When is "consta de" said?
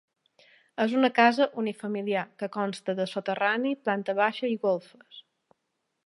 2.57-3.07